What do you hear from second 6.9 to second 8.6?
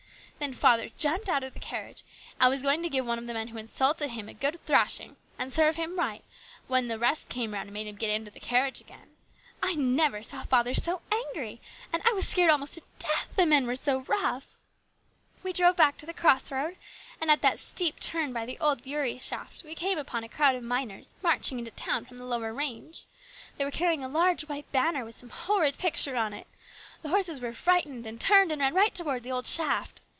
rest came round and made him get into the